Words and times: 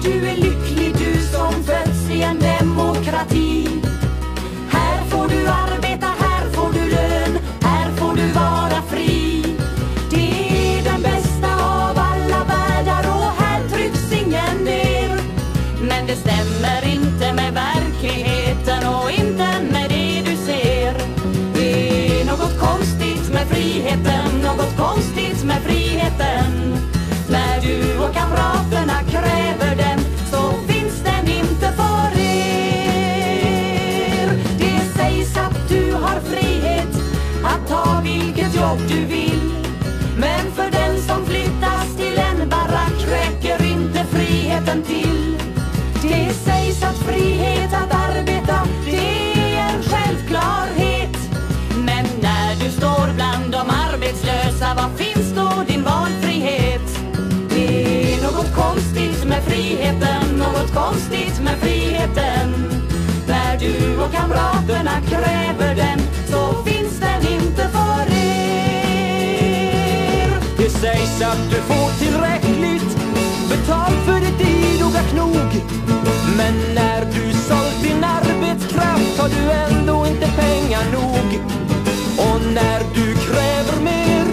du 0.00 0.28
är 0.28 0.36
lycklig 0.36 0.94
du 0.98 1.20
som 1.20 1.64
fötts 1.64 2.10
i 2.10 2.22
en 2.22 2.38
demokrati. 2.38 3.68
Här 4.68 5.04
får 5.04 5.28
du 5.28 5.46
arbeta, 5.46 6.06
här 6.06 6.50
får 6.52 6.72
du 6.72 6.90
lön, 6.90 7.38
här 7.60 7.92
får 7.96 8.16
du 8.16 8.26
vara 8.32 8.82
fri. 8.90 9.44
Det 10.10 10.78
är 10.78 10.84
den 10.84 11.02
bästa 11.02 11.54
av 11.54 11.98
alla 11.98 12.44
världar 12.44 13.10
och 13.10 13.42
här 13.42 13.68
trycks 13.68 14.12
ingen 14.12 14.64
ner. 14.64 15.20
Men 15.88 16.06
det 16.06 16.16
stämmer 16.16 16.88
inte 16.94 17.32
med 17.32 17.54
verkligheten 17.54 18.88
och 18.94 19.10
inte 19.10 19.46
med 19.72 19.90
det 19.90 20.30
du 20.30 20.36
ser. 20.36 20.94
Det 21.54 22.20
är 22.20 22.24
något 22.24 22.58
konstigt 22.60 23.32
med 23.32 23.48
friheten, 23.48 24.40
något 24.44 24.76
konstigt 24.76 25.44
med 25.44 25.62
friheten. 25.62 26.78
När 27.28 27.60
du 27.60 27.98
och 27.98 28.14
kamraterna 28.14 28.41
vart 38.72 38.88
du 38.88 39.04
vill. 39.04 39.52
Men 40.16 40.52
för 40.52 40.70
den 40.70 41.02
som 41.02 41.26
flyttas 41.26 41.96
till 41.96 42.18
en 42.18 42.48
barack 42.48 42.98
räcker 43.08 43.64
inte 43.64 44.04
friheten 44.04 44.82
till. 44.82 45.36
Det 46.02 46.32
sägs 46.34 46.82
att 46.82 46.98
frihet 46.98 47.72
att 47.72 47.94
arbeta, 48.10 48.58
det 48.84 49.32
är 49.34 49.74
en 49.74 49.82
självklarhet. 49.82 51.16
Men 51.86 52.04
när 52.22 52.64
du 52.64 52.70
står 52.70 53.14
bland 53.14 53.52
de 53.52 53.64
arbetslösa, 53.88 54.74
var 54.74 54.90
finns 54.96 55.32
då 55.36 55.64
din 55.68 55.82
valfrihet? 55.82 56.88
Det 57.48 58.14
är 58.14 58.22
något 58.22 58.54
konstigt 58.54 59.24
med 59.24 59.42
friheten, 59.44 60.38
något 60.38 60.74
konstigt 60.74 61.40
med 61.44 61.61
att 71.22 71.50
du 71.50 71.56
får 71.56 71.98
tillräckligt 71.98 72.96
betalt 73.48 73.98
för 74.06 74.20
ditt 74.20 74.40
idoga 74.40 75.02
knog. 75.02 75.50
Men 76.36 76.54
när 76.74 77.04
du 77.04 77.32
sålt 77.32 77.82
din 77.82 78.04
arbetskraft 78.04 79.18
har 79.18 79.28
du 79.28 79.50
ändå 79.50 80.06
inte 80.06 80.26
pengar 80.26 80.84
nog. 80.92 81.40
Och 82.18 82.40
när 82.54 82.80
du 82.94 83.14
kräver 83.14 83.82
mer 83.84 84.24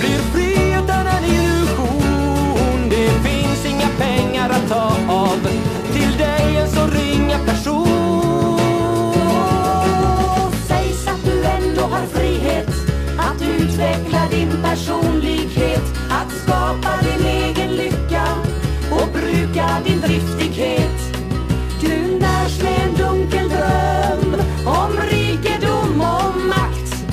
blir 0.00 0.18
friheten 0.32 1.06
en 1.06 1.24
illusion. 1.24 2.88
Det 2.90 3.10
finns 3.28 3.66
inga 3.66 3.88
pengar 3.98 4.50
att 4.50 4.68
ta 4.68 5.12
av 5.12 5.38
till 5.92 6.18
dig 6.18 6.56
en 6.56 6.68
så 6.70 6.86
ringa 6.86 7.38
person. 7.38 7.88
Sägs 10.68 11.08
att 11.08 11.24
du 11.24 11.44
ändå 11.44 11.82
har 11.82 12.06
frihet 12.06 12.68
att 13.18 13.42
utveckla 13.42 14.17
din 19.84 20.00
driftighet. 20.00 20.98
Du 21.80 22.18
närs 22.18 22.62
med 22.62 22.80
en 22.84 22.94
dunkel 22.94 23.48
dröm 23.48 24.34
om 24.66 24.92
rikedom 25.10 26.00
och 26.00 26.40
makt. 26.48 27.04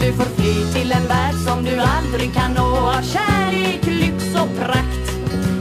Du 0.00 0.12
får 0.12 0.24
fly 0.24 0.72
till 0.72 0.92
en 0.92 1.08
värld 1.08 1.34
som 1.34 1.64
du 1.64 1.78
aldrig 1.78 2.34
kan 2.34 2.52
nå 2.52 2.76
av 2.76 3.02
kärlek, 3.02 3.86
lyx 3.86 4.24
och 4.34 4.58
prakt. 4.58 5.06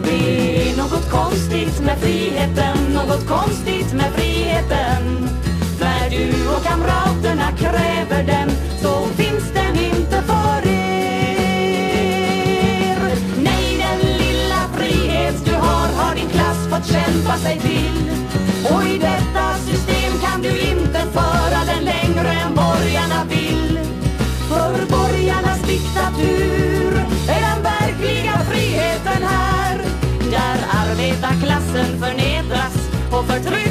Det 0.03 0.69
är 0.69 0.77
något 0.77 1.09
konstigt 1.11 1.81
med 1.85 1.97
friheten, 1.99 2.77
något 2.93 3.27
konstigt 3.27 3.93
med 3.93 4.11
friheten. 4.13 5.29
När 5.79 6.09
du 6.09 6.47
och 6.55 6.63
kamraterna 6.63 7.51
kräver 7.57 8.23
den 8.23 8.32
förnedras 33.27 33.53
och 33.53 33.62